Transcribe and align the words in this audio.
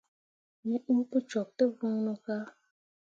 We 0.65 0.73
uu 0.91 1.01
pǝ 1.09 1.17
cok 1.29 1.49
tǝ 1.57 1.65
voŋno 1.77 2.13
ka. 2.25 2.37